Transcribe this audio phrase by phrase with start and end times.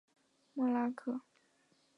[0.55, 1.21] 默拉克。